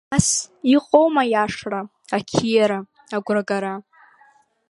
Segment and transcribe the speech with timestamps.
[0.11, 0.27] Нас,
[0.75, 1.81] иҟоума аиашара,
[2.17, 2.79] ақьиара
[3.15, 3.73] агәрагара?